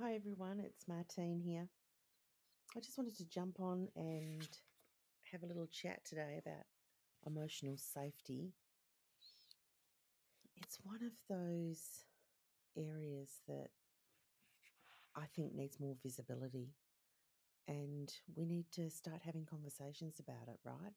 Hi 0.00 0.14
everyone, 0.14 0.60
it's 0.60 0.86
Martine 0.86 1.40
here. 1.44 1.66
I 2.76 2.78
just 2.78 2.96
wanted 2.96 3.16
to 3.16 3.24
jump 3.24 3.58
on 3.58 3.88
and 3.96 4.48
have 5.32 5.42
a 5.42 5.46
little 5.46 5.66
chat 5.66 6.04
today 6.04 6.38
about 6.40 6.66
emotional 7.26 7.76
safety. 7.76 8.52
It's 10.56 10.78
one 10.84 11.00
of 11.02 11.14
those 11.28 12.04
areas 12.76 13.40
that 13.48 13.70
I 15.16 15.24
think 15.34 15.56
needs 15.56 15.80
more 15.80 15.96
visibility, 16.00 16.76
and 17.66 18.08
we 18.36 18.44
need 18.46 18.66
to 18.74 18.90
start 18.90 19.22
having 19.24 19.46
conversations 19.46 20.20
about 20.20 20.46
it, 20.46 20.60
right? 20.64 20.92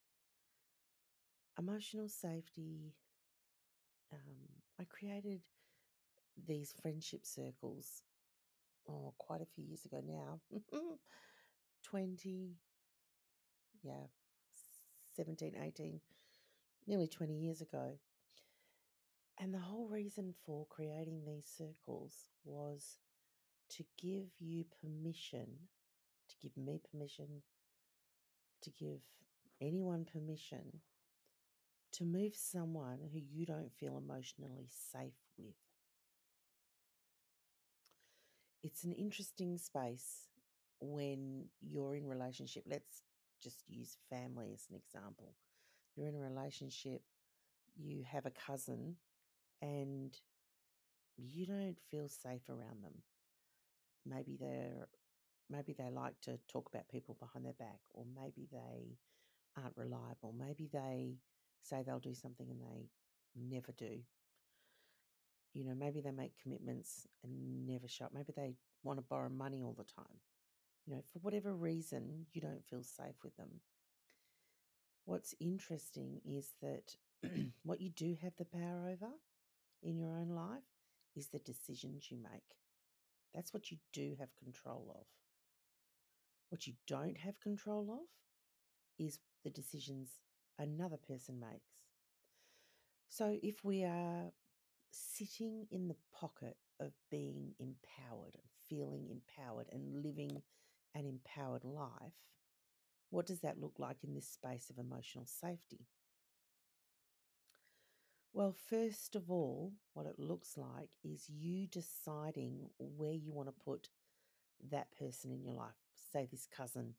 Emotional 1.57 2.07
safety. 2.07 2.93
Um, 4.13 4.61
I 4.79 4.83
created 4.83 5.41
these 6.47 6.71
friendship 6.79 7.25
circles 7.25 8.03
oh, 8.89 9.13
quite 9.17 9.41
a 9.41 9.45
few 9.45 9.63
years 9.63 9.85
ago 9.85 10.01
now 10.05 10.39
20, 11.83 12.51
yeah, 13.83 14.07
17, 15.15 15.55
18, 15.61 15.99
nearly 16.87 17.07
20 17.07 17.33
years 17.33 17.61
ago. 17.61 17.97
And 19.39 19.53
the 19.53 19.59
whole 19.59 19.87
reason 19.87 20.33
for 20.45 20.67
creating 20.69 21.23
these 21.25 21.47
circles 21.47 22.29
was 22.43 22.97
to 23.69 23.83
give 23.99 24.27
you 24.39 24.65
permission, 24.81 25.47
to 26.29 26.35
give 26.41 26.55
me 26.55 26.79
permission, 26.91 27.41
to 28.61 28.69
give 28.69 28.99
anyone 29.59 30.05
permission 30.05 30.81
to 31.93 32.05
move 32.05 32.35
someone 32.35 32.99
who 33.11 33.19
you 33.19 33.45
don't 33.45 33.71
feel 33.71 33.97
emotionally 33.97 34.67
safe 34.69 35.13
with. 35.37 35.55
It's 38.63 38.83
an 38.83 38.93
interesting 38.93 39.57
space 39.57 40.27
when 40.79 41.45
you're 41.61 41.95
in 41.95 42.07
relationship. 42.07 42.63
Let's 42.67 43.03
just 43.41 43.63
use 43.67 43.97
family 44.09 44.51
as 44.53 44.67
an 44.69 44.75
example. 44.75 45.33
You're 45.95 46.07
in 46.07 46.15
a 46.15 46.19
relationship, 46.19 47.01
you 47.75 48.03
have 48.03 48.25
a 48.25 48.31
cousin, 48.31 48.95
and 49.61 50.15
you 51.17 51.45
don't 51.45 51.77
feel 51.89 52.07
safe 52.07 52.47
around 52.49 52.83
them. 52.83 53.03
Maybe 54.05 54.37
they're 54.39 54.87
maybe 55.49 55.73
they 55.77 55.89
like 55.89 56.19
to 56.21 56.39
talk 56.47 56.69
about 56.73 56.87
people 56.87 57.17
behind 57.19 57.45
their 57.45 57.53
back, 57.53 57.79
or 57.93 58.05
maybe 58.15 58.47
they 58.51 58.97
aren't 59.57 59.77
reliable. 59.77 60.33
Maybe 60.37 60.69
they 60.71 61.17
say 61.61 61.83
they'll 61.85 61.99
do 61.99 62.13
something 62.13 62.47
and 62.49 62.61
they 62.61 62.89
never 63.35 63.73
do. 63.77 63.99
You 65.53 65.65
know, 65.65 65.75
maybe 65.75 66.01
they 66.01 66.11
make 66.11 66.33
commitments 66.41 67.07
and 67.23 67.67
never 67.67 67.87
show 67.87 68.05
up. 68.05 68.13
Maybe 68.13 68.33
they 68.35 68.55
want 68.83 68.99
to 68.99 69.05
borrow 69.09 69.29
money 69.29 69.61
all 69.63 69.73
the 69.77 69.83
time. 69.83 70.19
You 70.85 70.95
know, 70.95 71.01
for 71.11 71.19
whatever 71.19 71.53
reason, 71.55 72.25
you 72.33 72.41
don't 72.41 72.65
feel 72.65 72.83
safe 72.83 73.15
with 73.23 73.35
them. 73.37 73.61
What's 75.05 75.35
interesting 75.39 76.21
is 76.25 76.53
that 76.61 76.95
what 77.63 77.81
you 77.81 77.89
do 77.89 78.15
have 78.21 78.33
the 78.37 78.45
power 78.45 78.89
over 78.89 79.11
in 79.83 79.97
your 79.97 80.17
own 80.17 80.29
life 80.29 80.63
is 81.15 81.27
the 81.27 81.39
decisions 81.39 82.09
you 82.11 82.17
make. 82.17 82.57
That's 83.33 83.53
what 83.53 83.71
you 83.71 83.77
do 83.93 84.15
have 84.19 84.35
control 84.43 84.95
of. 84.95 85.05
What 86.49 86.67
you 86.67 86.73
don't 86.85 87.17
have 87.17 87.39
control 87.39 87.91
of 87.91 88.07
is 88.97 89.19
the 89.43 89.49
decisions 89.49 90.19
another 90.59 90.97
person 90.97 91.39
makes. 91.39 91.71
So 93.09 93.37
if 93.43 93.63
we 93.63 93.83
are 93.83 94.31
sitting 94.91 95.67
in 95.71 95.87
the 95.87 95.95
pocket 96.13 96.57
of 96.79 96.91
being 97.09 97.53
empowered 97.59 98.35
and 98.35 98.49
feeling 98.67 99.07
empowered 99.09 99.67
and 99.71 100.03
living 100.03 100.41
an 100.93 101.05
empowered 101.05 101.63
life, 101.63 102.13
what 103.09 103.25
does 103.25 103.41
that 103.41 103.59
look 103.59 103.75
like 103.77 104.03
in 104.03 104.13
this 104.13 104.27
space 104.27 104.69
of 104.69 104.77
emotional 104.77 105.25
safety? 105.25 105.87
Well, 108.33 108.55
first 108.69 109.15
of 109.15 109.29
all, 109.29 109.73
what 109.93 110.05
it 110.05 110.17
looks 110.17 110.57
like 110.57 110.91
is 111.03 111.27
you 111.27 111.67
deciding 111.67 112.69
where 112.77 113.11
you 113.11 113.33
want 113.33 113.49
to 113.49 113.63
put 113.65 113.89
that 114.69 114.87
person 114.97 115.31
in 115.31 115.43
your 115.43 115.53
life. 115.53 115.75
Say, 116.13 116.27
this 116.31 116.47
cousin 116.47 116.93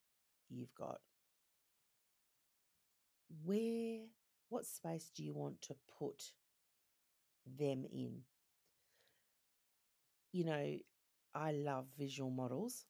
you've 0.50 0.74
got. 0.74 1.00
Where, 3.44 4.00
what 4.50 4.66
space 4.66 5.10
do 5.14 5.24
you 5.24 5.32
want 5.32 5.62
to 5.62 5.76
put 5.98 6.32
them 7.46 7.84
in? 7.92 8.22
You 10.32 10.44
know, 10.44 10.78
I 11.34 11.52
love 11.52 11.86
visual 11.98 12.30
models. 12.30 12.84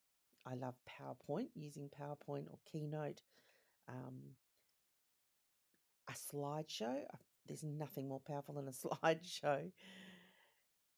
I 0.46 0.54
love 0.54 0.74
PowerPoint, 0.88 1.48
using 1.54 1.88
PowerPoint 1.90 2.46
or 2.50 2.58
Keynote, 2.64 3.22
um, 3.88 4.36
a 6.08 6.12
slideshow. 6.12 7.02
There's 7.46 7.62
nothing 7.64 8.08
more 8.08 8.20
powerful 8.20 8.54
than 8.54 8.68
a 8.68 8.70
slideshow. 8.72 9.70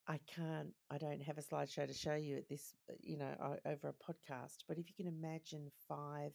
I 0.07 0.19
can't, 0.27 0.73
I 0.89 0.97
don't 0.97 1.21
have 1.23 1.37
a 1.37 1.41
slideshow 1.41 1.87
to 1.87 1.93
show 1.93 2.13
you 2.15 2.37
at 2.37 2.47
this, 2.47 2.73
uh, 2.89 2.93
you 3.01 3.17
know, 3.17 3.33
over 3.65 3.89
a 3.89 3.93
podcast. 3.93 4.57
But 4.67 4.77
if 4.77 4.87
you 4.87 4.95
can 4.95 5.07
imagine 5.07 5.71
five 5.87 6.31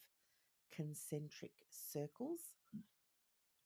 concentric 0.72 1.52
circles, 1.70 2.40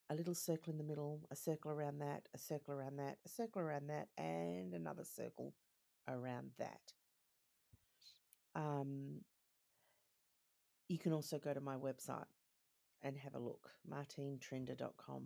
a 0.09 0.15
little 0.15 0.35
circle 0.35 0.71
in 0.71 0.77
the 0.77 0.83
middle, 0.83 1.21
a 1.31 1.35
circle 1.35 1.71
around 1.71 1.99
that, 1.99 2.23
a 2.33 2.37
circle 2.37 2.73
around 2.73 2.97
that, 2.97 3.17
a 3.25 3.29
circle 3.29 3.61
around 3.61 3.87
that, 3.89 4.07
and 4.17 4.73
another 4.73 5.03
circle 5.03 5.53
around 6.07 6.51
that. 6.59 6.93
Um, 8.53 9.21
you 10.87 10.99
can 10.99 11.11
also 11.11 11.39
go 11.39 11.53
to 11.53 11.61
my 11.61 11.75
website 11.75 12.25
and 13.01 13.17
have 13.17 13.35
a 13.35 13.39
look, 13.39 13.69
martinetrinder.com. 13.91 15.23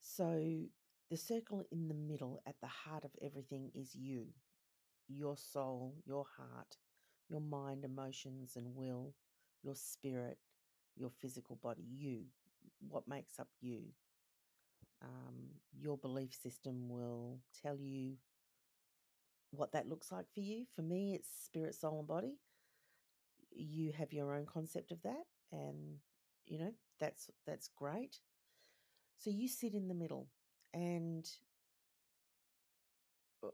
So, 0.00 0.64
the 1.10 1.16
circle 1.16 1.64
in 1.72 1.88
the 1.88 1.94
middle 1.94 2.40
at 2.46 2.60
the 2.60 2.68
heart 2.68 3.04
of 3.04 3.10
everything 3.20 3.70
is 3.74 3.94
you, 3.94 4.26
your 5.08 5.36
soul, 5.36 5.94
your 6.04 6.24
heart, 6.36 6.76
your 7.28 7.40
mind, 7.40 7.84
emotions, 7.84 8.56
and 8.56 8.74
will, 8.74 9.14
your 9.62 9.74
spirit, 9.74 10.38
your 10.96 11.10
physical 11.10 11.56
body, 11.56 11.84
you, 11.88 12.24
what 12.88 13.08
makes 13.08 13.38
up 13.38 13.48
you. 13.60 13.82
Um, 15.02 15.60
your 15.78 15.98
belief 15.98 16.32
system 16.34 16.88
will 16.88 17.38
tell 17.62 17.76
you 17.76 18.14
what 19.50 19.72
that 19.72 19.88
looks 19.88 20.10
like 20.10 20.26
for 20.32 20.40
you. 20.40 20.64
For 20.74 20.82
me, 20.82 21.14
it's 21.14 21.28
spirit, 21.44 21.74
soul, 21.74 21.98
and 21.98 22.08
body. 22.08 22.38
You 23.50 23.92
have 23.92 24.12
your 24.12 24.34
own 24.34 24.46
concept 24.46 24.90
of 24.90 25.02
that, 25.02 25.24
and 25.52 25.98
you 26.46 26.58
know 26.58 26.72
that's 26.98 27.30
that's 27.46 27.68
great. 27.76 28.18
So 29.18 29.30
you 29.30 29.48
sit 29.48 29.74
in 29.74 29.88
the 29.88 29.94
middle, 29.94 30.28
and 30.72 31.28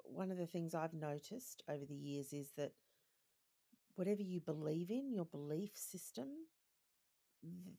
one 0.05 0.31
of 0.31 0.39
the 0.39 0.47
things 0.47 0.75
I've 0.75 0.95
noticed 0.95 1.63
over 1.69 1.85
the 1.85 1.95
years 1.95 2.33
is 2.33 2.51
that 2.57 2.73
whatever 3.97 4.23
you 4.23 4.41
believe 4.41 4.91
in, 4.91 5.13
your 5.13 5.25
belief 5.25 5.73
system, 5.75 6.29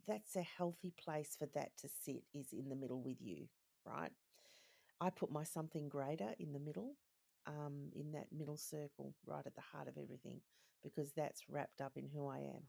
that's 0.07 0.35
a 0.35 0.41
healthy 0.41 0.93
place 1.03 1.35
for 1.37 1.47
that 1.53 1.71
to 1.81 1.89
sit 2.03 2.23
is 2.33 2.47
in 2.51 2.69
the 2.69 2.75
middle 2.75 3.01
with 3.01 3.17
you, 3.21 3.47
right? 3.85 4.11
I 4.99 5.09
put 5.09 5.31
my 5.31 5.43
something 5.43 5.89
greater 5.89 6.33
in 6.39 6.53
the 6.53 6.59
middle, 6.59 6.95
um, 7.47 7.89
in 7.95 8.11
that 8.13 8.27
middle 8.31 8.57
circle, 8.57 9.15
right 9.25 9.45
at 9.45 9.55
the 9.55 9.61
heart 9.61 9.87
of 9.87 9.97
everything, 10.01 10.41
because 10.83 11.11
that's 11.13 11.49
wrapped 11.49 11.81
up 11.81 11.93
in 11.95 12.07
who 12.07 12.27
I 12.27 12.39
am. 12.39 12.63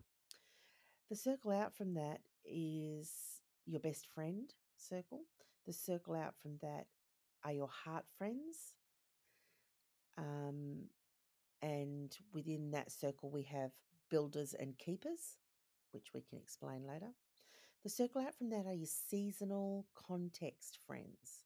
The 1.10 1.16
circle 1.16 1.50
out 1.50 1.75
from 1.75 1.94
that 1.94 2.20
is 2.44 3.10
your 3.66 3.81
best 3.81 4.06
friend 4.14 4.52
circle. 4.76 5.20
The 5.66 5.72
circle 5.72 6.14
out 6.14 6.34
from 6.41 6.58
that 6.62 6.86
are 7.44 7.52
your 7.52 7.69
heart 7.69 8.04
friends. 8.16 8.75
Um, 10.16 10.84
and 11.61 12.17
within 12.32 12.70
that 12.72 12.90
circle, 12.90 13.31
we 13.31 13.43
have 13.44 13.72
builders 14.11 14.55
and 14.58 14.76
keepers, 14.78 15.37
which 15.93 16.09
we 16.15 16.23
can 16.23 16.39
explain 16.39 16.87
later. 16.87 17.12
The 17.85 17.91
circle 17.91 18.21
out 18.21 18.35
from 18.35 18.50
that 18.50 18.67
are 18.67 18.75
your 18.75 18.87
seasonal 18.87 19.87
context 19.94 20.79
friends. 20.87 21.44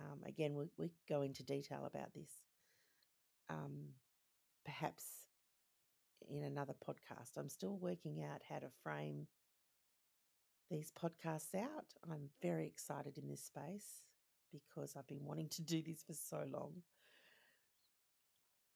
Um, 0.00 0.20
again, 0.26 0.56
we, 0.56 0.66
we 0.76 0.90
go 1.08 1.22
into 1.22 1.42
detail 1.42 1.84
about 1.86 2.12
this 2.14 2.30
um, 3.48 3.90
perhaps 4.64 5.04
in 6.28 6.42
another 6.42 6.74
podcast. 6.86 7.36
I'm 7.36 7.48
still 7.48 7.76
working 7.76 8.24
out 8.24 8.40
how 8.48 8.58
to 8.58 8.68
frame 8.82 9.26
these 10.70 10.90
podcasts 10.90 11.54
out. 11.54 11.86
I'm 12.10 12.30
very 12.42 12.66
excited 12.66 13.18
in 13.18 13.28
this 13.28 13.44
space 13.44 14.02
because 14.52 14.94
I've 14.96 15.06
been 15.06 15.24
wanting 15.24 15.48
to 15.50 15.62
do 15.62 15.82
this 15.82 16.02
for 16.06 16.14
so 16.14 16.44
long. 16.50 16.72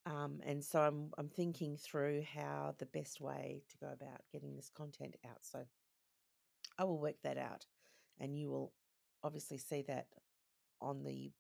Um, 0.09 0.41
and 0.47 0.65
so 0.65 0.81
I'm 0.81 1.13
I'm 1.19 1.29
thinking 1.29 1.77
through 1.77 2.25
how 2.35 2.75
the 2.79 2.87
best 2.87 3.21
way 3.21 3.63
to 3.69 3.77
go 3.77 3.93
about 3.93 4.23
getting 4.33 4.57
this 4.57 4.71
content 4.75 5.17
out. 5.27 5.41
So 5.43 5.67
I 6.79 6.85
will 6.85 6.99
work 6.99 7.17
that 7.25 7.37
out, 7.37 7.67
and 8.19 8.35
you 8.35 8.49
will 8.49 8.73
obviously 9.23 9.59
see 9.59 9.83
that 9.83 10.07
on 10.81 11.05
the 11.05 11.31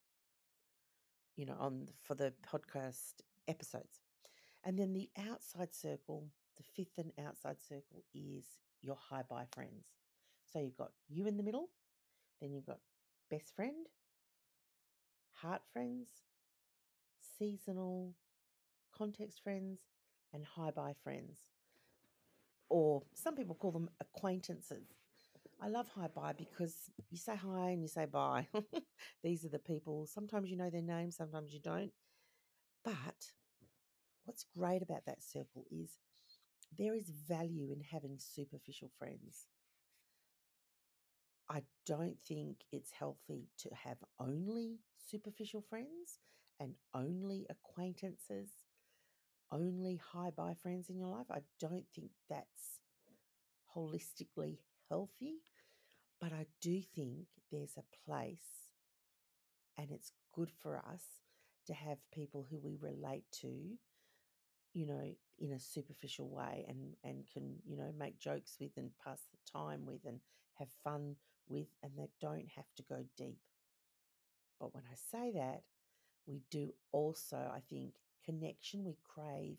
you 1.38 1.46
know, 1.46 1.56
on 1.58 1.88
for 2.02 2.14
the 2.16 2.34
podcast 2.46 3.22
episodes. 3.46 4.02
And 4.64 4.76
then 4.76 4.92
the 4.92 5.08
outside 5.30 5.72
circle, 5.72 6.26
the 6.56 6.64
fifth 6.64 6.98
and 6.98 7.12
outside 7.24 7.62
circle 7.62 8.02
is 8.12 8.44
your 8.82 8.98
hi 9.08 9.22
bye 9.30 9.46
friends. 9.52 9.86
So 10.52 10.58
you've 10.58 10.76
got 10.76 10.90
you 11.08 11.26
in 11.26 11.36
the 11.36 11.44
middle, 11.44 11.70
then 12.40 12.52
you've 12.52 12.66
got 12.66 12.80
best 13.30 13.54
friend, 13.54 13.86
heart 15.30 15.62
friends, 15.72 16.08
seasonal, 17.38 18.14
context 18.98 19.42
friends, 19.44 19.80
and 20.34 20.44
hi 20.44 20.70
bye 20.72 20.94
friends. 21.04 21.44
Or 22.70 23.02
some 23.14 23.34
people 23.34 23.54
call 23.54 23.72
them 23.72 23.88
acquaintances. 24.00 24.86
I 25.60 25.68
love 25.68 25.88
hi 25.88 26.08
bye 26.08 26.34
because 26.34 26.90
you 27.10 27.18
say 27.18 27.36
hi 27.36 27.70
and 27.70 27.82
you 27.82 27.88
say 27.88 28.06
bye. 28.06 28.48
These 29.22 29.44
are 29.44 29.48
the 29.50 29.58
people. 29.58 30.06
Sometimes 30.06 30.50
you 30.50 30.56
know 30.56 30.70
their 30.70 30.82
name, 30.82 31.10
sometimes 31.10 31.52
you 31.52 31.60
don't. 31.60 31.92
But 32.84 33.32
what's 34.24 34.44
great 34.56 34.82
about 34.82 35.06
that 35.06 35.22
circle 35.22 35.64
is 35.70 35.98
there 36.76 36.94
is 36.94 37.10
value 37.10 37.72
in 37.72 37.80
having 37.80 38.18
superficial 38.18 38.90
friends. 38.98 39.46
I 41.48 41.62
don't 41.86 42.18
think 42.20 42.58
it's 42.72 42.90
healthy 42.92 43.48
to 43.58 43.70
have 43.74 43.98
only 44.20 44.80
superficial 44.96 45.62
friends 45.62 46.18
and 46.60 46.74
only 46.94 47.46
acquaintances, 47.48 48.50
only 49.52 50.00
hi-bye 50.12 50.54
friends 50.62 50.88
in 50.90 50.98
your 50.98 51.08
life. 51.08 51.26
I 51.30 51.40
don't 51.60 51.86
think 51.94 52.10
that's 52.28 52.80
holistically 53.76 54.58
healthy, 54.88 55.36
but 56.20 56.32
I 56.32 56.46
do 56.60 56.82
think 56.82 57.26
there's 57.50 57.76
a 57.78 57.84
place 58.06 58.72
and 59.78 59.90
it's 59.90 60.12
good 60.34 60.50
for 60.62 60.76
us 60.76 61.02
to 61.66 61.74
have 61.74 61.98
people 62.12 62.46
who 62.50 62.58
we 62.58 62.76
relate 62.80 63.24
to 63.40 63.78
you 64.74 64.86
know 64.86 65.14
in 65.38 65.52
a 65.52 65.60
superficial 65.60 66.28
way 66.28 66.64
and 66.68 66.94
and 67.04 67.26
can 67.32 67.56
you 67.66 67.76
know 67.76 67.90
make 67.98 68.18
jokes 68.18 68.56
with 68.60 68.72
and 68.76 68.90
pass 69.04 69.20
the 69.32 69.52
time 69.52 69.84
with 69.86 70.04
and 70.06 70.20
have 70.54 70.68
fun 70.84 71.16
with 71.48 71.68
and 71.82 71.92
they 71.96 72.08
don't 72.20 72.48
have 72.56 72.66
to 72.76 72.82
go 72.82 73.04
deep 73.16 73.38
but 74.60 74.74
when 74.74 74.84
i 74.90 74.94
say 74.94 75.32
that 75.32 75.62
we 76.26 76.42
do 76.50 76.72
also 76.92 77.36
i 77.54 77.60
think 77.70 77.94
connection 78.24 78.84
we 78.84 78.96
crave 79.04 79.58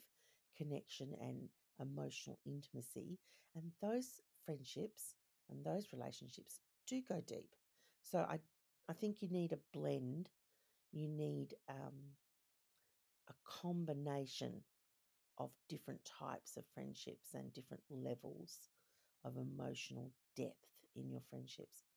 connection 0.56 1.16
and 1.22 1.50
emotional 1.80 2.38
intimacy 2.46 3.18
and 3.56 3.72
those 3.82 4.22
friendships 4.46 5.16
and 5.50 5.64
those 5.66 5.94
relationships 5.94 6.60
do 6.88 7.02
go 7.08 7.22
deep 7.26 7.56
so 8.02 8.20
i 8.30 8.40
i 8.90 8.94
think 8.94 9.22
you 9.22 9.30
need 9.30 9.52
a 9.54 9.60
blend 9.74 10.30
you 10.92 11.08
need 11.08 11.56
um, 11.70 12.16
a 13.30 13.34
combination 13.46 14.64
of 15.38 15.52
different 15.70 16.04
types 16.06 16.58
of 16.58 16.66
friendships 16.74 17.34
and 17.34 17.54
different 17.54 17.84
levels 17.90 18.70
of 19.26 19.38
emotional 19.38 20.12
depth 20.36 20.68
in 20.96 21.10
your 21.12 21.22
friendships. 21.30 21.89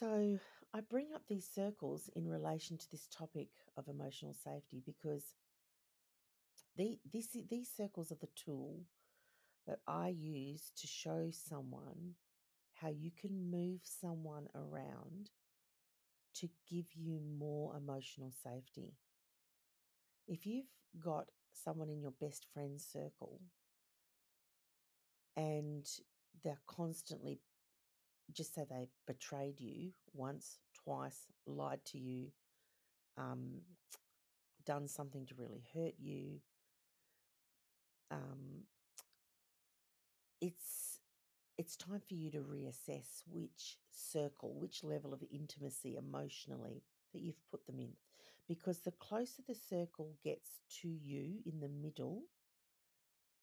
So, 0.00 0.38
I 0.72 0.80
bring 0.80 1.08
up 1.14 1.24
these 1.28 1.46
circles 1.46 2.08
in 2.16 2.26
relation 2.26 2.78
to 2.78 2.90
this 2.90 3.06
topic 3.06 3.48
of 3.76 3.86
emotional 3.86 4.32
safety 4.32 4.82
because 4.86 5.34
the, 6.74 6.98
this, 7.12 7.36
these 7.50 7.68
circles 7.76 8.10
are 8.10 8.18
the 8.18 8.28
tool 8.34 8.80
that 9.66 9.80
I 9.86 10.08
use 10.08 10.72
to 10.80 10.86
show 10.86 11.28
someone 11.30 12.14
how 12.72 12.88
you 12.88 13.10
can 13.10 13.50
move 13.50 13.80
someone 13.84 14.48
around 14.54 15.28
to 16.36 16.48
give 16.66 16.86
you 16.94 17.20
more 17.38 17.76
emotional 17.76 18.32
safety. 18.42 18.94
If 20.26 20.46
you've 20.46 20.72
got 20.98 21.26
someone 21.52 21.90
in 21.90 22.00
your 22.00 22.14
best 22.18 22.46
friend's 22.54 22.86
circle 22.86 23.42
and 25.36 25.86
they're 26.42 26.62
constantly 26.66 27.40
just 28.32 28.54
say 28.54 28.64
they've 28.68 28.88
betrayed 29.06 29.60
you 29.60 29.90
once, 30.12 30.58
twice, 30.84 31.26
lied 31.46 31.84
to 31.86 31.98
you, 31.98 32.28
um, 33.18 33.60
done 34.64 34.88
something 34.88 35.26
to 35.26 35.34
really 35.36 35.64
hurt 35.74 35.94
you, 35.98 36.40
um, 38.10 38.64
it's 40.40 41.00
it's 41.58 41.76
time 41.76 42.00
for 42.08 42.14
you 42.14 42.30
to 42.30 42.38
reassess 42.38 43.22
which 43.30 43.76
circle, 43.92 44.54
which 44.58 44.82
level 44.82 45.12
of 45.12 45.22
intimacy 45.30 45.96
emotionally 45.96 46.82
that 47.12 47.20
you've 47.20 47.50
put 47.50 47.66
them 47.66 47.78
in. 47.78 47.92
Because 48.48 48.78
the 48.78 48.92
closer 48.92 49.42
the 49.46 49.54
circle 49.54 50.14
gets 50.24 50.60
to 50.80 50.88
you 50.88 51.34
in 51.44 51.60
the 51.60 51.68
middle, 51.68 52.22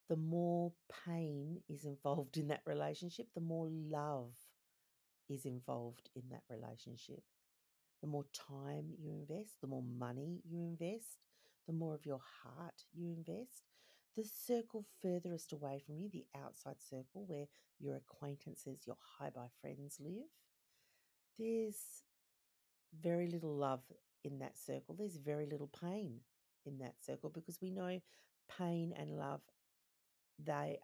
the 0.09 0.15
more 0.15 0.71
pain 1.05 1.59
is 1.69 1.85
involved 1.85 2.37
in 2.37 2.47
that 2.47 2.63
relationship, 2.65 3.27
the 3.35 3.41
more 3.41 3.67
love 3.69 4.33
is 5.29 5.45
involved 5.45 6.09
in 6.15 6.23
that 6.29 6.43
relationship. 6.49 7.23
The 8.01 8.07
more 8.07 8.25
time 8.33 8.93
you 8.97 9.11
invest, 9.11 9.61
the 9.61 9.67
more 9.67 9.83
money 9.83 10.41
you 10.45 10.61
invest, 10.61 11.17
the 11.67 11.73
more 11.73 11.93
of 11.95 12.05
your 12.05 12.21
heart 12.43 12.85
you 12.93 13.09
invest. 13.09 13.63
The 14.15 14.23
circle 14.23 14.85
furthest 15.01 15.53
away 15.53 15.79
from 15.85 15.97
you, 15.99 16.09
the 16.09 16.25
outside 16.35 16.81
circle 16.81 17.25
where 17.27 17.47
your 17.79 17.95
acquaintances, 17.97 18.87
your 18.87 18.97
hi 19.19 19.29
bye 19.29 19.49
friends 19.61 19.99
live, 19.99 20.29
there's 21.37 22.03
very 23.01 23.27
little 23.27 23.55
love 23.55 23.81
in 24.23 24.39
that 24.39 24.57
circle. 24.57 24.95
There's 24.97 25.17
very 25.17 25.45
little 25.45 25.69
pain 25.81 26.19
in 26.65 26.79
that 26.79 26.95
circle 27.01 27.29
because 27.29 27.59
we 27.61 27.71
know 27.71 28.01
pain 28.57 28.93
and 28.97 29.17
love 29.17 29.41
they 30.39 30.79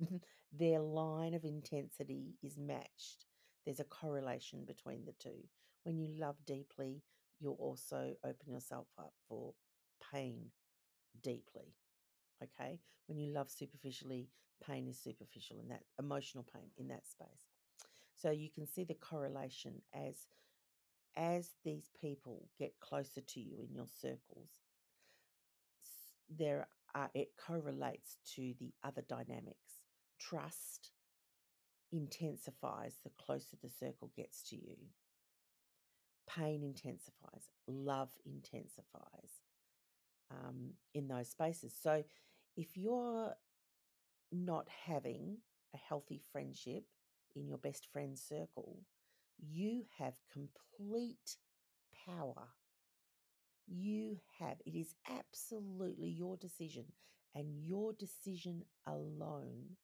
their 0.52 0.80
line 0.80 1.34
of 1.34 1.44
intensity 1.44 2.36
is 2.42 2.56
matched. 2.58 3.25
There's 3.66 3.80
a 3.80 3.84
correlation 3.84 4.64
between 4.64 5.04
the 5.04 5.14
two. 5.20 5.48
When 5.82 5.98
you 5.98 6.08
love 6.08 6.36
deeply, 6.46 7.02
you'll 7.40 7.58
also 7.60 8.14
open 8.24 8.50
yourself 8.50 8.86
up 8.98 9.12
for 9.28 9.52
pain 10.12 10.52
deeply. 11.22 11.74
Okay? 12.42 12.78
When 13.06 13.18
you 13.18 13.32
love 13.32 13.50
superficially, 13.50 14.30
pain 14.64 14.88
is 14.88 14.98
superficial 14.98 15.58
in 15.60 15.68
that 15.68 15.82
emotional 15.98 16.46
pain 16.54 16.70
in 16.78 16.88
that 16.88 17.06
space. 17.06 17.50
So 18.14 18.30
you 18.30 18.48
can 18.48 18.66
see 18.66 18.84
the 18.84 18.94
correlation 18.94 19.82
as 19.92 20.26
as 21.16 21.50
these 21.64 21.90
people 21.98 22.48
get 22.58 22.78
closer 22.80 23.22
to 23.22 23.40
you 23.40 23.56
in 23.58 23.74
your 23.74 23.86
circles, 24.00 24.50
there 26.28 26.68
are, 26.94 27.10
it 27.14 27.30
correlates 27.38 28.18
to 28.34 28.54
the 28.60 28.72
other 28.84 29.02
dynamics. 29.08 29.82
Trust 30.18 30.90
intensifies 31.96 32.96
the 33.02 33.10
closer 33.24 33.56
the 33.62 33.70
circle 33.70 34.10
gets 34.16 34.42
to 34.50 34.56
you. 34.56 34.76
Pain 36.28 36.62
intensifies, 36.62 37.50
love 37.66 38.10
intensifies 38.24 39.42
um, 40.30 40.72
in 40.94 41.08
those 41.08 41.28
spaces. 41.28 41.72
So 41.80 42.02
if 42.56 42.76
you're 42.76 43.34
not 44.32 44.68
having 44.86 45.38
a 45.74 45.78
healthy 45.78 46.20
friendship 46.32 46.84
in 47.34 47.46
your 47.46 47.58
best 47.58 47.86
friend 47.92 48.18
circle, 48.18 48.82
you 49.38 49.84
have 49.98 50.14
complete 50.32 51.36
power. 52.06 52.48
You 53.68 54.18
have, 54.38 54.58
it 54.64 54.76
is 54.76 54.94
absolutely 55.10 56.08
your 56.08 56.36
decision 56.36 56.86
and 57.34 57.54
your 57.64 57.92
decision 57.92 58.64
alone 58.86 59.76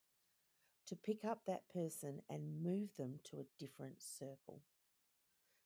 to 0.92 0.96
pick 0.96 1.25
up 1.25 1.40
that 1.46 1.66
person 1.72 2.20
and 2.28 2.62
move 2.62 2.90
them 2.99 3.14
to 3.25 3.38
a 3.38 3.46
different 3.58 3.94
circle. 3.99 4.61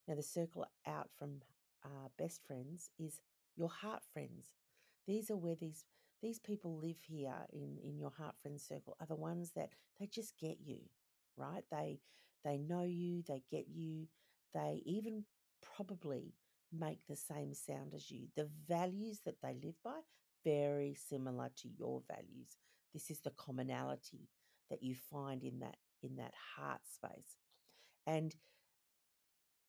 Now, 0.07 0.15
the 0.15 0.23
circle 0.23 0.65
out 0.87 1.09
from 1.19 1.41
uh, 1.85 2.11
best 2.17 2.43
friends 2.47 2.91
is 2.97 3.21
your 3.57 3.69
heart 3.69 4.05
friends. 4.13 4.53
These 5.09 5.29
are 5.33 5.37
where 5.37 5.57
these 5.57 5.85
these 6.23 6.39
people 6.39 6.79
live 6.79 6.99
here 7.03 7.35
in 7.53 7.77
in 7.83 7.99
your 7.99 8.13
heart 8.17 8.37
friend 8.41 8.61
circle 8.61 8.97
are 9.01 9.07
the 9.07 9.17
ones 9.17 9.51
that 9.57 9.71
they 9.99 10.07
just 10.07 10.39
get 10.39 10.59
you, 10.65 10.79
right? 11.37 11.65
They 11.73 11.99
they 12.45 12.57
know 12.57 12.85
you, 12.85 13.25
they 13.27 13.43
get 13.51 13.67
you, 13.69 14.07
they 14.55 14.81
even 14.87 15.25
probably 15.75 16.35
make 16.73 17.01
the 17.09 17.17
same 17.17 17.53
sound 17.53 17.95
as 17.97 18.13
you. 18.13 18.29
The 18.37 18.49
values 18.69 19.23
that 19.25 19.43
they 19.43 19.57
live 19.61 19.75
by 19.83 19.99
very 20.45 20.95
similar 20.95 21.51
to 21.63 21.69
your 21.77 22.03
values. 22.07 22.59
This 22.95 23.11
is 23.11 23.19
the 23.19 23.31
commonality 23.31 24.29
that 24.71 24.83
you 24.83 24.95
find 24.95 25.43
in 25.45 25.61
that 25.61 25.77
in 26.03 26.17
that 26.17 26.35
heart 26.57 26.81
space. 26.87 27.37
And 28.07 28.35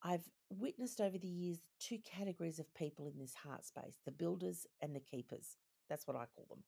I've 0.03 0.29
witnessed 0.49 1.01
over 1.01 1.17
the 1.19 1.27
years 1.27 1.59
two 1.79 1.99
categories 1.99 2.59
of 2.59 2.73
people 2.73 3.07
in 3.07 3.17
this 3.19 3.35
heart 3.35 3.65
space 3.65 3.97
the 4.05 4.11
builders 4.11 4.65
and 4.81 4.95
the 4.95 4.99
keepers. 4.99 5.57
That's 5.89 6.07
what 6.07 6.17
I 6.17 6.25
call 6.35 6.45
them. 6.49 6.63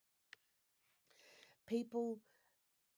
People, 1.67 2.19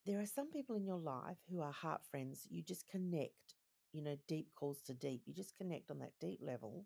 there 0.06 0.20
are 0.22 0.26
some 0.28 0.52
people 0.52 0.76
in 0.76 0.86
your 0.86 0.98
life 1.00 1.38
who 1.50 1.62
are 1.62 1.72
heart 1.74 2.02
friends. 2.12 2.48
You 2.50 2.64
just 2.64 2.88
connect, 2.90 3.56
you 3.94 4.02
know, 4.04 4.18
deep 4.28 4.50
calls 4.56 4.82
to 4.84 4.94
deep. 4.96 5.24
You 5.28 5.34
just 5.34 5.58
connect 5.58 5.92
on 5.92 6.00
that 6.00 6.14
deep 6.22 6.40
level. 6.42 6.86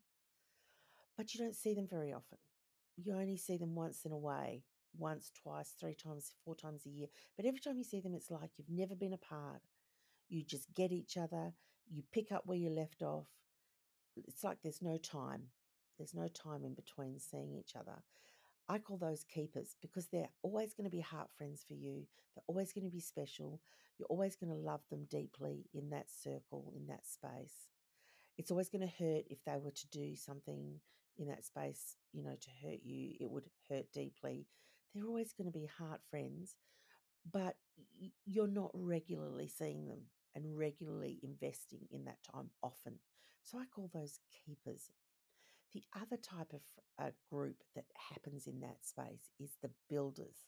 but 1.17 1.33
you 1.33 1.39
don't 1.39 1.55
see 1.55 1.73
them 1.73 1.87
very 1.87 2.13
often. 2.13 2.37
You 2.97 3.13
only 3.15 3.37
see 3.37 3.57
them 3.57 3.75
once 3.75 4.05
in 4.05 4.11
a 4.11 4.17
way, 4.17 4.63
once, 4.97 5.31
twice, 5.41 5.73
three 5.79 5.95
times, 5.95 6.33
four 6.43 6.55
times 6.55 6.85
a 6.85 6.89
year. 6.89 7.07
But 7.35 7.45
every 7.45 7.59
time 7.59 7.77
you 7.77 7.83
see 7.83 7.99
them, 7.99 8.15
it's 8.15 8.31
like 8.31 8.51
you've 8.57 8.69
never 8.69 8.95
been 8.95 9.13
apart. 9.13 9.61
You 10.29 10.43
just 10.43 10.73
get 10.73 10.91
each 10.91 11.17
other, 11.17 11.53
you 11.89 12.03
pick 12.11 12.31
up 12.31 12.43
where 12.45 12.57
you 12.57 12.69
left 12.69 13.01
off. 13.03 13.27
It's 14.15 14.43
like 14.43 14.57
there's 14.63 14.81
no 14.81 14.97
time. 14.97 15.43
There's 15.97 16.13
no 16.13 16.27
time 16.27 16.65
in 16.65 16.73
between 16.73 17.19
seeing 17.19 17.55
each 17.55 17.75
other. 17.75 18.01
I 18.67 18.79
call 18.79 18.97
those 18.97 19.23
keepers 19.23 19.75
because 19.81 20.07
they're 20.07 20.29
always 20.41 20.73
going 20.73 20.85
to 20.85 20.95
be 20.95 20.99
heart 20.99 21.29
friends 21.37 21.63
for 21.67 21.75
you. 21.75 22.07
They're 22.33 22.43
always 22.47 22.73
going 22.73 22.85
to 22.85 22.91
be 22.91 22.99
special. 22.99 23.61
You're 23.97 24.07
always 24.07 24.35
going 24.35 24.51
to 24.51 24.55
love 24.57 24.81
them 24.89 25.05
deeply 25.09 25.69
in 25.73 25.89
that 25.91 26.07
circle, 26.09 26.73
in 26.75 26.87
that 26.87 27.05
space. 27.05 27.69
It's 28.37 28.51
always 28.51 28.69
going 28.69 28.81
to 28.81 29.03
hurt 29.03 29.25
if 29.29 29.43
they 29.45 29.57
were 29.57 29.71
to 29.71 29.87
do 29.91 30.15
something 30.15 30.79
in 31.17 31.27
that 31.27 31.45
space, 31.45 31.95
you 32.11 32.23
know, 32.23 32.35
to 32.39 32.49
hurt 32.63 32.79
you. 32.83 33.13
It 33.19 33.29
would 33.29 33.45
hurt 33.69 33.91
deeply. 33.93 34.47
They're 34.95 35.07
always 35.07 35.33
going 35.33 35.51
to 35.51 35.59
be 35.59 35.67
heart 35.77 35.99
friends, 36.09 36.55
but 37.29 37.57
you're 38.25 38.47
not 38.47 38.71
regularly 38.73 39.47
seeing 39.47 39.85
them 39.85 40.03
and 40.33 40.57
regularly 40.57 41.19
investing 41.21 41.81
in 41.91 42.05
that 42.05 42.23
time 42.23 42.49
often. 42.63 42.99
So 43.43 43.57
I 43.57 43.65
call 43.65 43.89
those 43.93 44.19
keepers. 44.45 44.89
The 45.73 45.83
other 45.93 46.17
type 46.17 46.53
of 46.53 46.61
uh, 46.97 47.09
group 47.29 47.57
that 47.75 47.85
happens 48.09 48.47
in 48.47 48.61
that 48.61 48.85
space 48.85 49.29
is 49.39 49.57
the 49.61 49.71
builders. 49.89 50.45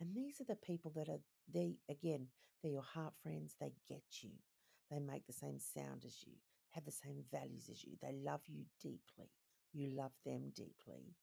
And 0.00 0.14
these 0.14 0.40
are 0.40 0.44
the 0.44 0.54
people 0.54 0.92
that 0.94 1.08
are, 1.08 1.18
they, 1.52 1.78
again, 1.90 2.28
they're 2.62 2.72
your 2.72 2.82
heart 2.82 3.14
friends. 3.22 3.56
They 3.60 3.72
get 3.88 4.04
you. 4.22 4.30
They 4.90 5.00
make 5.00 5.26
the 5.26 5.32
same 5.32 5.58
sound 5.58 6.04
as 6.06 6.22
you, 6.24 6.34
have 6.70 6.84
the 6.84 6.92
same 6.92 7.24
values 7.32 7.68
as 7.70 7.82
you. 7.82 7.96
They 8.00 8.12
love 8.12 8.42
you 8.46 8.64
deeply. 8.80 9.30
You 9.72 9.90
love 9.90 10.12
them 10.24 10.52
deeply. 10.54 11.16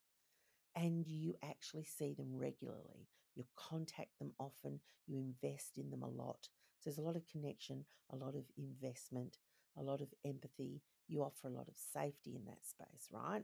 And 0.75 1.05
you 1.07 1.35
actually 1.43 1.85
see 1.85 2.13
them 2.13 2.35
regularly. 2.35 3.07
You 3.35 3.45
contact 3.55 4.19
them 4.19 4.31
often. 4.39 4.79
You 5.07 5.17
invest 5.17 5.77
in 5.77 5.89
them 5.89 6.03
a 6.03 6.09
lot. 6.09 6.49
So 6.79 6.89
there's 6.89 6.97
a 6.97 7.01
lot 7.01 7.15
of 7.15 7.27
connection, 7.27 7.85
a 8.11 8.15
lot 8.15 8.35
of 8.35 8.43
investment, 8.57 9.37
a 9.77 9.83
lot 9.83 10.01
of 10.01 10.09
empathy. 10.25 10.81
You 11.07 11.23
offer 11.23 11.47
a 11.47 11.51
lot 11.51 11.67
of 11.67 11.75
safety 11.77 12.35
in 12.35 12.45
that 12.45 12.65
space, 12.65 13.07
right? 13.11 13.43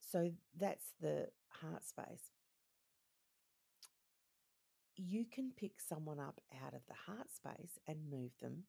So 0.00 0.30
that's 0.56 0.92
the 1.00 1.28
heart 1.48 1.84
space. 1.84 2.32
You 4.96 5.24
can 5.24 5.52
pick 5.56 5.80
someone 5.80 6.18
up 6.18 6.40
out 6.64 6.74
of 6.74 6.80
the 6.88 7.12
heart 7.12 7.28
space 7.32 7.78
and 7.86 8.10
move 8.10 8.32
them 8.40 8.64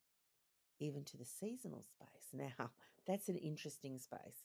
even 0.80 1.04
to 1.06 1.18
the 1.18 1.26
seasonal 1.26 1.84
space. 1.84 2.08
Now, 2.34 2.72
that's 3.08 3.28
an 3.30 3.38
interesting 3.38 3.98
space 3.98 4.44